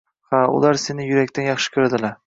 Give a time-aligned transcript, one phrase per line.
[0.35, 2.19] Ha, ular seni yurakdan yaxshi koʻradilar.